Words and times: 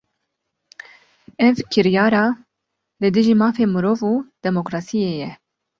Ev 1.47 1.57
kiryara, 1.71 2.23
li 3.01 3.09
dijî 3.15 3.35
mafê 3.41 3.65
mirov 3.73 3.99
û 4.11 4.13
demokrasiyê 4.45 5.13
ye 5.23 5.31